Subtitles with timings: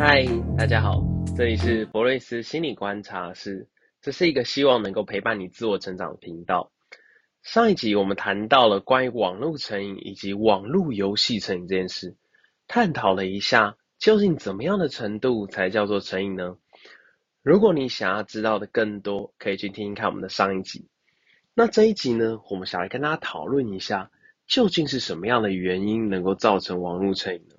[0.00, 0.24] 嗨，
[0.56, 1.02] 大家好，
[1.36, 3.66] 这里是博瑞斯心理观察室，
[4.00, 6.70] 这是一个希望能够陪伴你自我成长的频道。
[7.42, 12.14] 上一集我们谈到了关于网络成瘾以及网络游戏成瘾这件事，
[12.68, 16.56] 探讨了一下究竟怎么样的程度才叫做成瘾呢？
[17.42, 20.86] 如果你想要知道的更多，可以去听听看我们的上一集。
[21.54, 24.12] 那这一集呢，我们想来跟大家讨论一下，
[24.46, 27.56] 究竟是什么样的原因能够造成网络成瘾呢？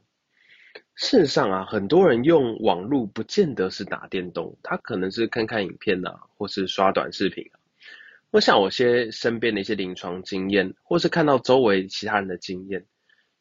[1.01, 7.55] 事实上啊，很多人用网络不见得是打电动，他可能是看看影片啊，或是刷短视频啊。
[8.31, 12.85] 我想我些身边的一些临床经验，或是看到周围其他人的经验，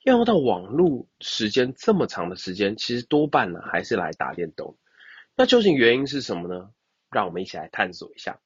[0.05, 4.77] 要用到网络时间这么长的时间，其实多半呢还是来打电动。
[5.35, 6.71] 那究竟原因是什么呢？
[7.11, 8.39] 让我们一起来探索一下。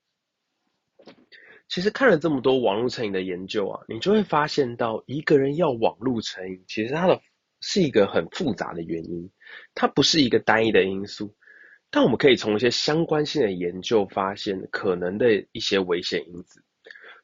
[1.69, 7.21] 其实看了这么多网络成瘾的研究啊，你就会发现到一个人要网络成瘾，其实他的
[7.63, 9.31] 是一个很复杂的原因，
[9.75, 11.35] 它不是一个单一的因素。
[11.91, 16.63] 但我们可以从一些相关性的研究发现可能的一些危险因子，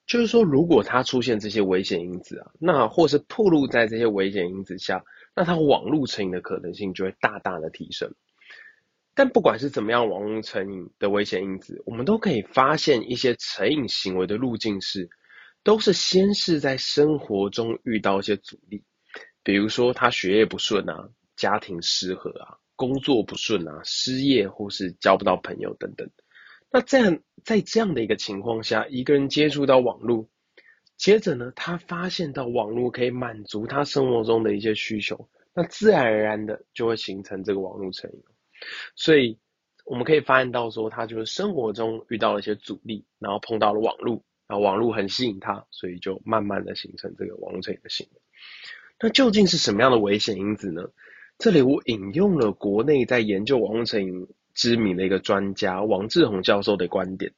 [0.06, 5.02] 就是说，如果它出现这些危险因子啊，那或是暴露在这些危险因子下，
[5.34, 8.14] 那它网络成瘾的可能性就会大大的提升。
[9.14, 15.08] 但不管是怎么样，网络成瘾的危险因子，我们都可以发现一些成瘾行为的路径是，
[15.64, 18.84] 都是先是在生活中遇到一些阻力，
[19.48, 22.58] 比如说他学业不顺啊，家庭失和啊。
[22.76, 26.06] 工作不顺啊，失业或是交不到朋友等等。
[26.70, 30.28] 那这样，在这样的一个情况下，一个人接触到网络，
[30.98, 38.22] 接着呢，他发现到网络可以满足他生活中的一些需求，那自然而然的就会形成这个网络成瘾。
[38.96, 39.38] 所以
[39.86, 48.20] 我们可以发现到说，他就是生活中遇到了一些阻力，然后碰到了网络，然后网络很吸引他，所以就慢慢的形成这个网络成瘾的行为。
[49.00, 50.90] 那究竟是什么样的危险因子呢？
[51.38, 57.32] 这里我引用了国内在研究网络成瘾知名的一个专家王志宏教授的观点，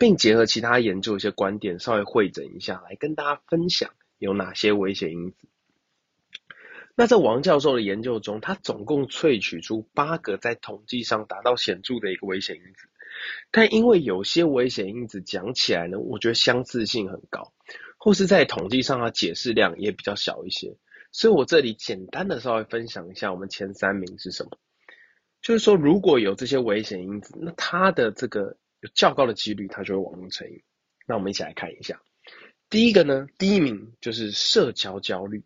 [0.00, 5.36] 并结合其他研究一些观点，稍微会诊一下，来跟大家分享有哪些危险因子。
[6.96, 12.88] 那在王教授的研究中，他总共萃取出八个在统计上达到显著的一个危险因子，
[13.52, 17.52] 但因为有些危险因子讲起来呢，我觉得相似性很高，
[17.96, 20.74] 或是在统计上它解释量也比较小一些。
[21.12, 24.58] 所以我这里简单的稍微分享一下，我们前三名是什么？
[25.42, 30.62] 就是说，如果有这些危险因子，那它的这个有较高的几率，它就会网络成瘾。
[31.06, 32.00] 那我们一起来看一下。
[32.68, 35.42] 第一个呢，第一名就是社交焦虑。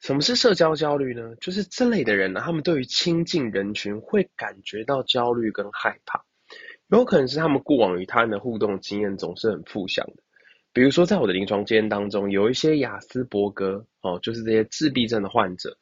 [0.00, 1.34] 什么是社交焦虑呢？
[1.40, 6.24] 就是这类的人呢，他们对于亲近人群会感觉到焦虑跟害怕，
[6.88, 10.22] 有可能是他们过往与他人的互动经验总是很负向的。
[10.76, 15.78] 比如说，在我的临床经验当中，有一些亚斯伯格哦，就是这些自闭症的患者，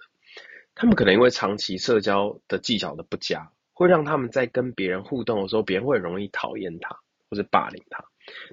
[0.76, 8.04] 他们可能因为长期社交的技巧的不佳，会让他们在跟别人互动的时候，别人会容易讨厌他或者霸凌他，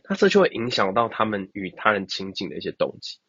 [0.09, 3.19] 那这就会影响到他们与他人亲近的一些动机。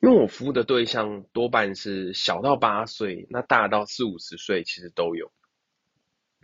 [0.00, 5.30] 因为我服务的对象多半是小到八岁，那大到四五十岁，其实都有。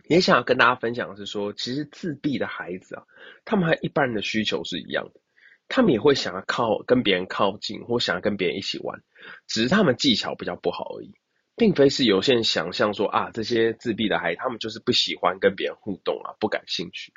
[0.07, 3.03] 也想要跟大家分享的是说，其实自闭的孩子啊，
[3.43, 5.19] 他们和一般人的需求是一样的。
[5.67, 9.01] 他们也会想要靠跟别人靠近，或想要跟别人一起玩，
[9.47, 11.13] 只是他们技巧比较不好而已，
[11.55, 17.13] 并非是有些人想象说啊，这些自闭的孩子他们就是不喜欢跟别人互动啊，不感兴趣。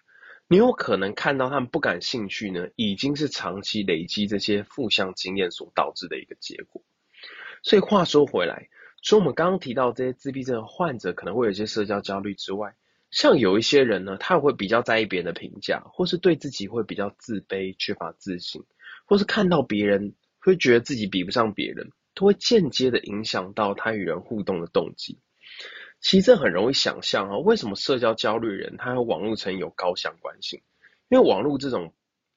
[0.49, 6.83] 你有可能看到他们不感兴趣呢，已经是长期累积这些负向经验所导致的一个结果。
[7.63, 8.69] 所以话说回来，
[9.03, 12.77] 除了我们刚刚提到这些自闭症患者可能会有一些社交焦虑之外，
[13.17, 18.63] 像有一些人呢，他会比较在意别人的评价，或是对自己会比较自卑、缺乏自信，
[19.07, 25.19] 或是看到别人会觉得自己比不上别人，都会间接的影响到他与人互动的动机。
[25.99, 30.61] 其实这很容易想象啊，为什么社交焦虑人他和网络成有高相关性？
[31.09, 31.95] 因为网络这种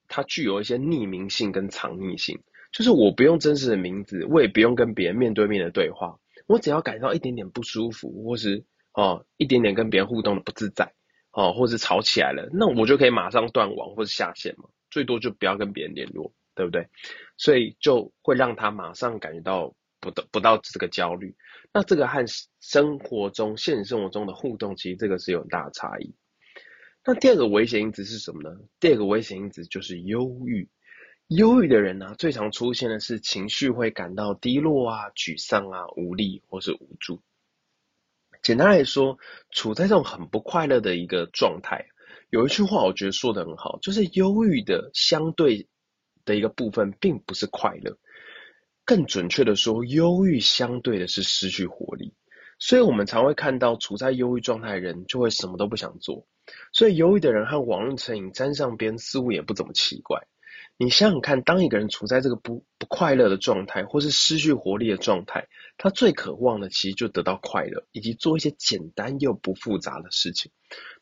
[0.07, 2.39] 它具有一些匿名性跟藏匿性，
[2.71, 6.17] 就是我不用真实的名字，我也不用跟别人面对面的对话，
[6.47, 8.63] 我只要感到一点点不舒服，或是。
[8.93, 10.93] 哦，一点点跟别人互动的不自在，
[11.31, 16.87] 哦，或是吵起来了，那我就可以马上断网或是下线嘛，最多就不要跟别人联络，对不对？
[17.37, 21.35] 所以就会让他马上感觉到不到不到这个焦虑。
[21.71, 22.25] 那这个和
[22.59, 26.15] 生活中现实生活中的互动，其实这个是有很大的差异。
[27.05, 28.57] 那第二个危险因子是什么呢？
[28.79, 30.67] 第二个危险因子就是忧郁。
[31.27, 37.21] 忧郁的人呢、最常出现的是情绪会感到低落啊、沮丧啊、无力或是无助。
[38.41, 39.17] 简单来说，
[39.51, 41.85] 处在这种很不快乐的一个状态，
[42.29, 45.67] 有一句话我觉得说的很好，就是忧郁的相对
[46.25, 47.97] 的一个部分并不是快乐，
[48.85, 52.13] 更准确的说，忧郁相对的是失去活力。
[52.61, 56.27] 所以我们常会看到处在忧郁状态的人就会什么都不想做。
[56.73, 60.27] 所以忧郁的人和网络成瘾沾上边，似乎也不怎么奇怪。
[60.81, 70.53] 你想想看，当一个人处在这个不不快乐的状态，或是失去活力的状态，他最渴望的其实就得到快乐，以及做一些简单又不复杂的事情。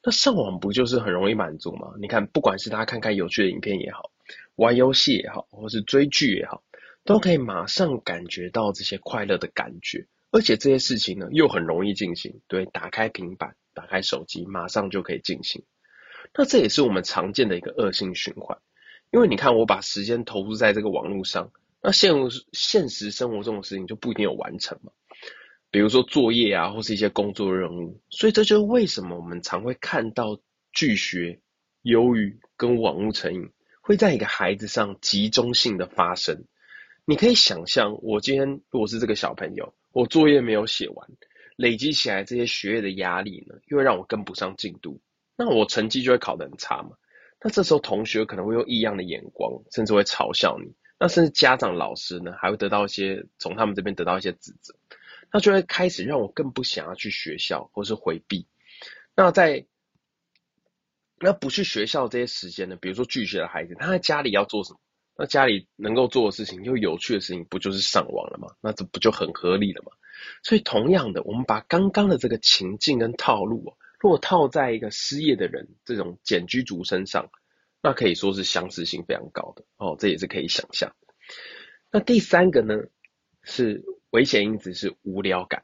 [0.01, 1.93] 那上网不就是很容易满足吗？
[2.01, 4.09] 你看，不管是他看看有趣的影片也好，
[4.55, 6.63] 玩游戏也好，或是追剧也好，
[7.03, 12.41] 都可以马上感觉到这些快乐的感觉，而且这些事情呢，又很容易进行。
[12.47, 15.65] 对，打开平板，打开手机，马上就可以进行。
[16.33, 18.57] 那这也是我们常见的一个恶性循环。
[19.11, 21.51] 因为你看，我把时间投入在这个网络上，
[21.81, 22.13] 那现
[22.51, 24.91] 现实生活中的事情就不一定有完成嘛。
[25.71, 28.01] 比如说作业啊，或是一些工作任务。
[28.09, 30.39] 所以这就是为什么我们常会看到
[30.73, 31.39] 拒学、
[31.81, 33.49] 忧郁跟网络成瘾
[33.81, 36.45] 会在一个孩子上集中性的发生。
[37.05, 41.09] 你可以想象，我今天如果是这个小朋友，我作业没有写完，
[41.55, 44.99] 累积起来这些学业的压力呢，又会让我跟不上进度，
[45.37, 46.91] 那我成绩就会考得很差嘛。
[47.47, 50.73] 那这时候同学可能会用异样的眼光，甚至会嘲笑你。
[50.99, 54.75] 那甚至家长、老师呢，还会得到一些从他们这边得到一些指责。
[55.31, 58.47] 那就会开始让我更不想要去学校，或是回避。
[59.15, 59.65] 那在
[61.21, 64.79] 那不去学校这些时间呢，比如说拒绝的孩子，他在家里要做什么？
[65.15, 68.49] 那家里能够做的事情，又有趣的事情，不就是上网了吗？
[68.59, 69.93] 那这不就很合理了吗？
[70.43, 73.71] 所以同样的，我们把刚刚的这个情境跟套路啊。
[73.99, 77.31] 如果套在一个失业的人这种茧居族身上，
[77.81, 80.95] 那可以说是相似性非常高的哦，这也是可以想象。
[81.91, 82.75] 那第三个呢，
[83.43, 85.63] 是危险因子是无聊感。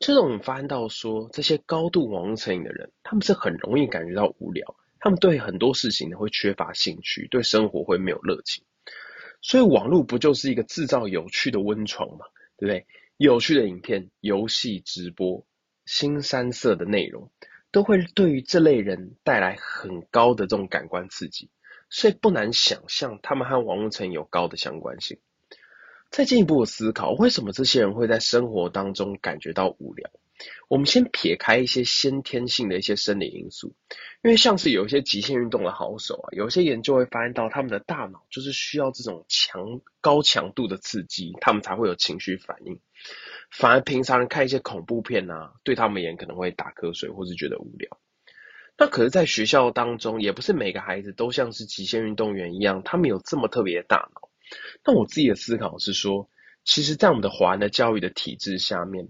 [0.00, 8.64] 就是我们发现到说，这些高度网络成瘾的人，他们是很容易感觉到无聊，他们对很多事情呢会缺乏兴趣，对生活会没有热情。
[9.42, 12.26] 所以网络不就是一个制造有趣的温床嘛，
[12.56, 12.86] 对不对？
[13.16, 15.44] 有趣的影片、游戏、直播、
[15.84, 17.32] 新三色的内容。
[17.70, 21.50] 都会对于这类人带来很高的这种感官刺激，
[21.90, 25.18] 所以不难想象他们和网络成有高的相关性。
[26.10, 30.10] 再进一步思考，为什么这些人会在生活当中感觉到无聊？
[30.68, 33.74] 我们先撇开一些先天性的一些生理因素，
[34.22, 42.80] 因为像是有一些极限运动的好手啊，有些研究会发现到他们的大脑就是需要这种强高强度的刺激，他们才会有情绪反应。
[43.50, 47.98] 反而平常人看一些恐怖片啊，对他们而言可能会打瞌睡，或是觉得无聊。
[48.76, 54.28] 那可是，在学校当中，也不是每个孩子都像是极限运动员一样，他们有这么特别的大脑。
[54.84, 56.30] 那我自己的思考是说，
[56.64, 59.08] 其实，在我们的华人的教育的体制下面，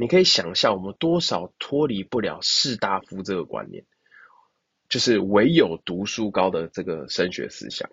[0.00, 3.84] 你可以想象，我们多少脱离不了士大夫这个观念，
[4.88, 7.90] 就是唯有读书高的这个升学思想。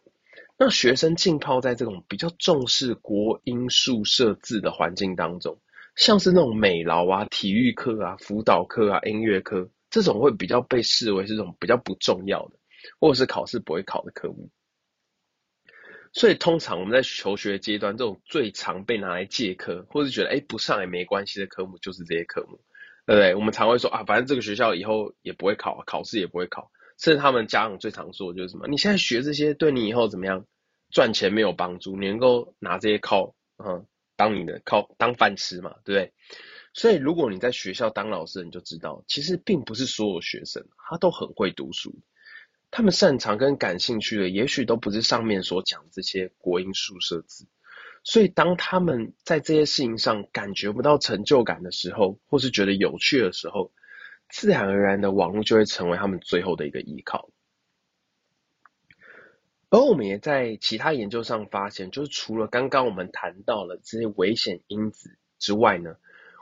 [0.58, 5.60] 那学生浸泡在这种比较重视国音数社自的环境当中。
[5.98, 12.54] 像是那种美劳啊、体育课啊、辅导课啊、音乐课，这种会比较被视为是这种比较不重要的，
[13.02, 14.50] 或者是考试不会考的科目。
[16.14, 22.60] 所以通常我们在求学阶段，这种最常被拿来借课，或是觉得哎不上也没关系的科目，就是这些科目，
[23.06, 23.36] 对不对？
[23.36, 26.72] 我们常会说啊，反正这个学校以后也不会考，考试也不会考。
[27.00, 28.68] 甚至他们家长最常说的就是什么？
[28.68, 30.46] 你现在学这些对你以后怎么样
[30.92, 33.86] 赚钱没有帮助，你能够拿这些考，嗯。
[34.20, 36.12] 当你的靠当饭吃嘛，对不对？
[36.74, 41.94] 所以如果你在学校当老师，你就知道，其实并不是所有学生他都很会读书，
[42.70, 47.48] 他们擅长跟感兴趣的，也许都不是上面所讲这些国英数社字。
[48.04, 53.72] 所以当他们在这些事情上感觉不到成就感的时候，或是觉得有趣的时候，
[54.30, 57.30] 自然而然的网络就会成为他们最后的一个依靠。
[59.70, 65.98] 而我们也在其他研究上发现，就是除了刚刚我们谈到了这些危险因子之外呢，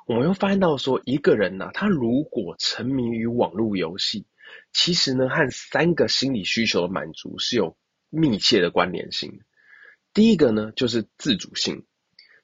[0.06, 4.28] 我们又发现到说，一个人呢、啊，他如果沉迷于网络游戏，
[4.74, 7.78] 其实呢，和三个心理需求的满足是有
[8.10, 9.42] 密切的关联性。
[10.14, 11.86] 第一个呢，就是自主性，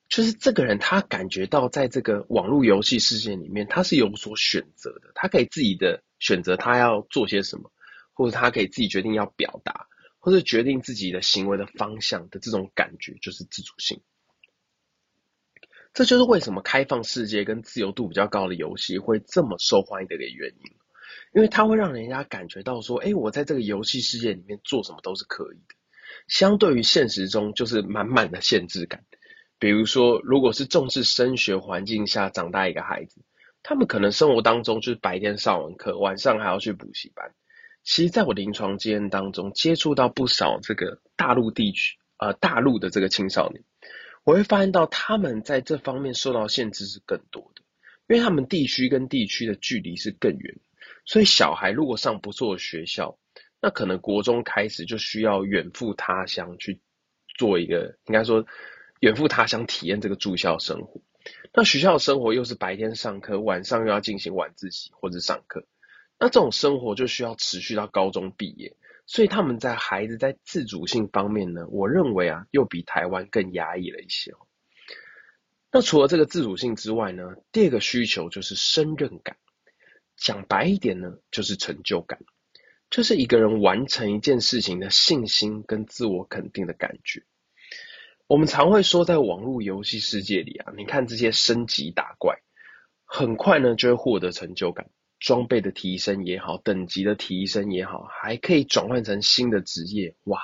[0.09, 7.71] 就是这个人他感觉到在这个网络游戏世界里面，他是有所选择的，他可以自己的选择他要做些什么，
[8.13, 9.87] 或者他可以自己决定要表达。
[10.23, 14.01] 或者决定自己的行为的方向的这种感觉，就是自主性。
[15.95, 20.75] 这就是为什么开放世界跟自由度比较高的游戏会这么受欢迎的一个原因，
[21.33, 25.75] 因为它会让人家感觉到说，哎，我在这个游戏世界里面做什么都是可以的。
[26.27, 29.03] 相对于现实中，就是满满的限制感。
[29.59, 33.21] 比如说，如果是重视升学环境下长大一个孩子，
[33.63, 37.33] 他们可能生活当中就是白天上完课，晚上还要去补习班。
[37.83, 43.63] 其实，在我临床经验当中，接触到不少这个大陆地区，呃，大陆的这个青少年，
[44.23, 47.61] 我会发现到他们在这方面受到限制是更多的。
[48.07, 50.57] 因为他们地区跟地区的距离是更远，
[51.05, 53.17] 所以小孩如果上不错的学校，
[53.59, 56.79] 那可能国中开始就需要远赴他乡去
[57.37, 58.45] 做一个，应该说
[58.99, 61.01] 远赴他乡体验这个住校生活。
[61.53, 65.65] 那学校生活又是白天上课，晚上又要进行晚自习或者上课，
[66.19, 74.33] 那这种生活就需要持续到高中毕业，所以他们在孩子在自主性方面呢，我认为啊，又比台湾更压抑了一些。
[75.71, 79.37] 那除了这个自主性之外呢，第二个需求就是胜任感，
[80.21, 82.19] 讲白一点呢，就是成就感，
[82.91, 87.23] 就是一个人完成一件事情的信心跟自我肯定的感觉。
[88.27, 92.37] 我们常会说，在网络游戏世界里啊，你看这些升级打怪，
[93.03, 100.39] 很快呢就会获得成就感，装备的提升也好，等级的提升也好，还可以转换成新的职业，哇，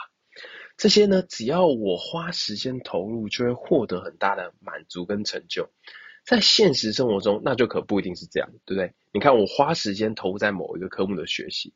[0.76, 5.70] 这些呢，只要我花时间投入，就会获得很大的满足跟成就。
[6.28, 8.94] 在现实生活中，那就可不一定是这样，对不对？
[9.14, 11.72] 你看，我花时间投入在某一个科目的学习，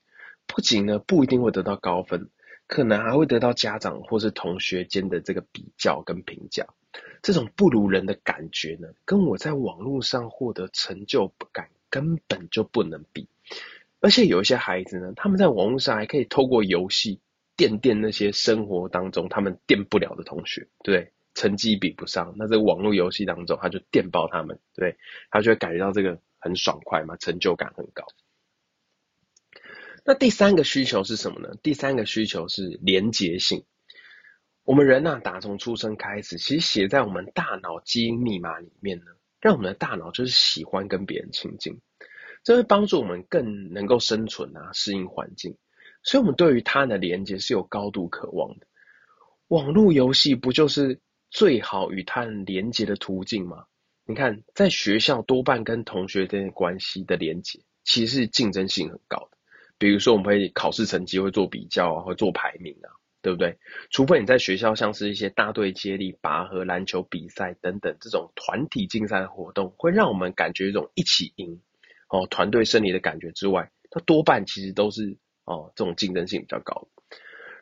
[0.45, 2.29] 不仅呢不一定会得到高分。
[2.67, 6.65] 可能还会得到家长或是同学间的这个比较跟评价，
[7.21, 13.27] 这种不如人的感觉呢，跟我在网络上获得成就感根本就不能比。
[13.99, 17.19] 而且有一些孩子呢，他们在网络上还可以透过游戏
[17.57, 24.97] 电电那些生活当中他们电不了的同学，对，成绩比不上，那这个网络游戏当中他就电爆他们，对，
[25.29, 28.05] 他就会感觉到这个很爽快嘛，成就感很高。
[30.03, 31.55] 那第三个需求是什么呢？
[31.61, 33.65] 第三个需求是连结性。
[34.63, 39.05] 我们人呐、啊，打从出生开始，其实写在我们大脑基因密码里面呢，
[39.39, 41.79] 让我们的大脑就是喜欢跟别人亲近，
[42.43, 45.57] 这会帮助我们更能够生存啊，适应环境。
[46.03, 48.67] 所以，我们对于他的连接是有高度渴望的。
[49.47, 50.99] 网络游戏不就是
[51.31, 53.65] 最好与他人连结的途径吗？
[54.05, 59.29] 你看，在学校多半跟同学之间关系的连结，其实是竞争性很高。
[59.77, 63.57] 比如说，我们会考试成绩会做比较啊，会做排名啊，对不对？
[63.89, 71.61] 除非你在学校像是一些大队接力、拔河、篮球比赛等等这种团体竞赛活动，会让我们感觉一种一起赢
[72.09, 76.89] 哦，团队胜利的感觉之外，它多半其实都是哦这种竞争性比较高。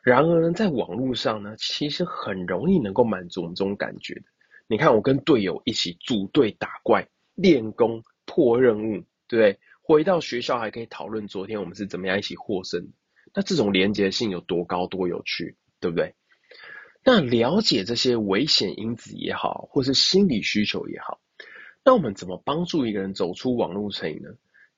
[0.02, 4.22] 然而呢，在网络上呢，其实很容易能够满足我们这种感觉的。
[4.66, 9.58] 你看，我跟队友一起组队打怪、练功、破任务，对不对？
[9.82, 12.92] 回到学校还可以讨论昨天我们是怎么样一起获胜，
[13.34, 16.14] 那这种连结性有多高多有趣，对不对？
[17.04, 21.20] 那了解这些危险因子也好，或是心理需求也好，
[21.84, 24.30] 那我们怎么帮助一个人走出网络成瘾呢？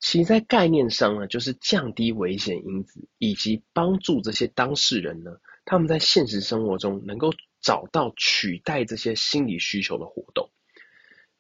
[0.03, 10.51] 其实在概念上呢，就是降低危险因子，以及帮助这些当事人呢，他们在现实生活中能够找到取代这些心理需求的活动。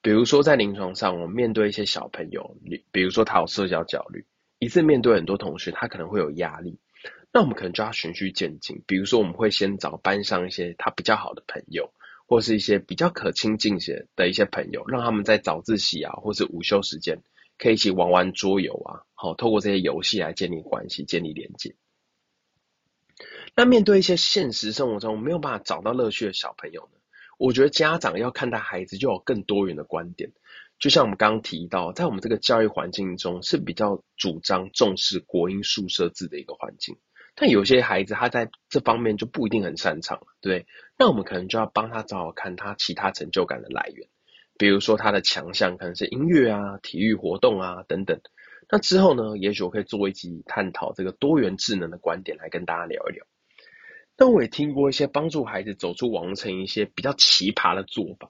[0.00, 4.26] 比如说，在临床上，我们面对一些小朋友，你比如说他有社交焦虑，
[4.60, 6.78] 一次面对很多同学，他可能会有压力。
[7.32, 11.92] 那我们可能就要循序渐进，比如说我们会先找班上一些他比较好的朋友，
[12.28, 17.18] 或是一些比较可亲近些的一些朋友，让他们在早自习啊，或是午休时间，
[17.58, 21.76] 可以一起玩玩桌游啊，好，透过这些游戏来建立关系、建立连接。
[23.54, 26.98] 那面对一些现实生活中没有办法找到乐趣的小朋友呢？
[27.38, 30.32] 我觉得家长要看待孩子，就有更多元的观点。
[30.78, 36.98] 就像我们刚刚提到，在我们这个教育环境中是比较主张重视国音数社自的一个环境，
[37.34, 40.66] 但有些孩子他在这方面就不一定很擅长，对。
[40.98, 44.08] 那我们可能就要帮他找找看他其他成就感的来源，
[44.62, 48.20] 比如说他的强项可能是音乐啊、体育活动啊等等。
[48.70, 53.26] 那之后呢，也许我可以做一集探讨这个多元智能的观点来跟大家聊一聊。
[54.14, 58.28] 但我也听过一些帮助孩子走出网络成瘾一些比较奇葩的做法，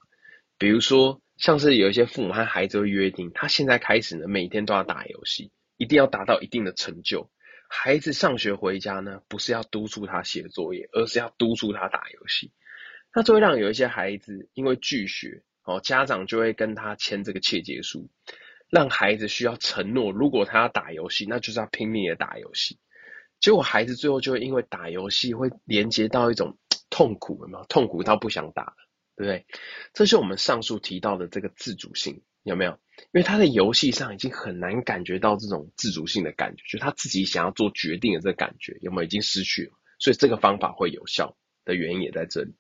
[0.57, 7.31] 比如说像是有一些父母和孩子会约定，他现在开始呢，每天都要打游戏，一定要达到一定的成就。
[7.69, 12.53] 孩子上学回家呢，不是要督促他写作业，而是要督促他打游戏。
[13.15, 18.11] 那就会让有一些孩子因为拒学，哦，家长就会跟他签这个切结书，
[18.69, 22.78] 让孩子需要承诺，如果他要打游戏，那就是要拼命的打游戏。
[23.40, 26.59] 结果孩子最后就会因为打游戏会连接到一种
[26.90, 27.64] 痛苦，有没有？
[27.66, 28.75] 痛苦到不想打了，
[29.16, 29.47] 对不对？
[29.92, 32.78] 这是我们上述提到的这个自主性，有没有？
[33.12, 39.02] 因为他在游戏上已经很难感觉到这种自主性的感觉，就是他自己想要做决定的这个感觉，有没有？
[39.04, 42.54] 已经失去了，所以这个方法会有效的原因也在这里。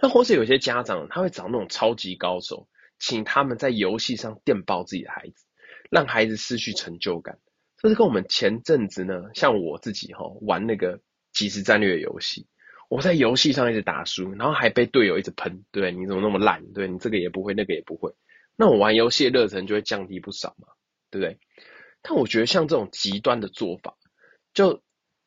[0.00, 2.68] 但或是有些家长他会找那种超级高手，
[3.00, 5.44] 请他们在游戏上电爆自己的孩子，
[5.90, 7.38] 让孩子失去成就感。
[7.76, 11.00] 这是跟我们前阵子呢，像我自己哈、哦、玩那个
[11.32, 12.46] 即时战略游戏，
[12.88, 16.72] 我在游戏上一直打输，然后还被队友一直喷，对，你怎么那么烂？
[16.72, 18.14] 对，你这个也不会，那个也不会，
[18.56, 20.68] 那我玩游戏的热忱就会降低不少嘛，
[21.10, 21.38] 对不对？
[22.02, 23.96] 但我觉得像这种极端的做法，
[24.54, 24.82] 就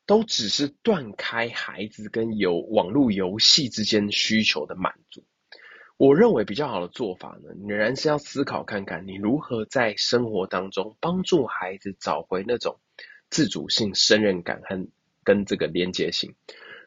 [0.06, 5.24] 都只是断开孩子跟游网络游戏之间需求的满足。
[5.96, 12.80] 我认为比较好的做法呢，仍然是要思考看看，你如何在生活当中帮助孩子找回那种
[13.30, 14.88] 自主性、胜任感和
[15.22, 16.34] 跟这个连结性。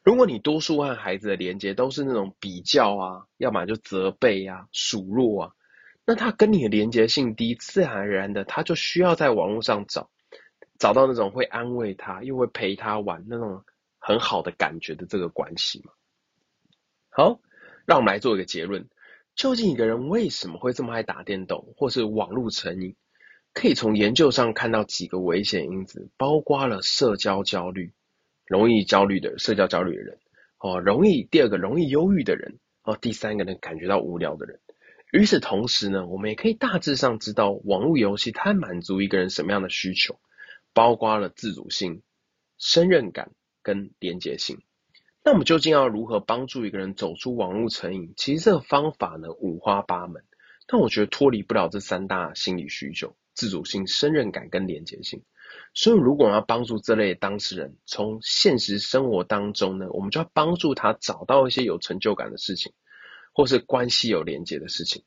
[0.03, 5.51] 如果你多数和孩子的连接都是那种比较啊，要么就责备啊、数落啊，
[6.05, 10.09] 那他跟你的连接性低，自然而然的他就需要在网络上找
[10.79, 13.63] 找到那种会安慰他又会陪他玩那种
[13.99, 15.91] 很好的感觉的这个关系嘛。
[17.09, 17.39] 好，
[17.85, 18.89] 让我们来做一个结论。
[19.35, 22.95] 究竟一个人为什么会这么爱打电动，或是网络成瘾？
[23.53, 27.93] 可以从研究上看到几个危险因子，包括了社交焦虑，
[28.45, 30.19] 容易焦虑的社交焦虑的人，
[30.59, 34.59] 哦，容易第二个容易忧郁的人，哦，第三个呢感觉到无聊的人。
[35.11, 40.19] 与此同时呢，我们也可以大致上知道网络游戏它满足一个人什么样的需求，
[40.75, 42.03] 包括了自主性、
[42.59, 43.31] 胜任感
[43.63, 44.61] 跟连结性。
[45.23, 48.13] 那我们究竟要如何帮助一个人走出网络成瘾？
[48.15, 50.23] 其实这个方法呢五花八门，
[50.67, 55.23] 但我觉得脱离不了这三大心理需求：自主性、胜任感跟连结性。
[55.73, 62.73] 所以，如果我们要帮助这类当事人从现实生活当中呢，我们就要帮助他找到一些有成就感的事情，
[63.33, 65.03] 或是关系有连结的事情。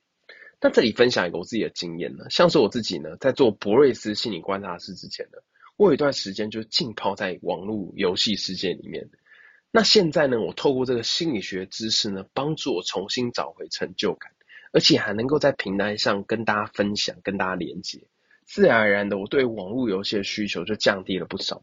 [0.61, 5.39] 那这里分享一个我自己的经验呢，像是我自己呢，在做博瑞斯心理观察师之前呢，
[5.79, 9.09] 我有一段时间就浸泡在网络游戏世界里面。
[9.71, 14.33] 那现在呢，我透过这个心理学知识呢，帮助我重新找回成就感，
[14.73, 18.09] 而且还能够在平台上跟大家分享、跟大家连接，
[18.45, 21.63] 自然而然的，我对网络游戏的需求就降低了不少。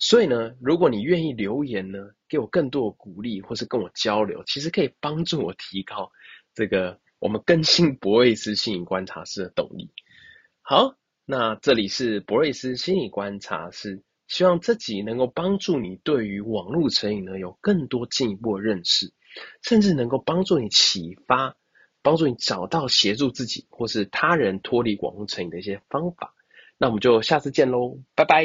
[0.00, 6.10] 所以呢，如果你愿意留言呢，给我更多的鼓励，或是跟我交流，其实可以帮助我提高
[6.52, 9.90] 这个我们更新博瑞斯心理观察室的动力。
[10.62, 14.02] 好，那这里是博瑞斯心理观察室。
[14.28, 19.12] 希望这集能够帮助你对于网络成瘾呢，有更多进一步的认识，
[19.62, 21.56] 甚至能够帮助你启发，
[22.02, 26.34] 帮助你找到协助自己或是他人脱离网络成瘾的一些方法。
[26.78, 28.44] 那我们就下次见喽，拜拜。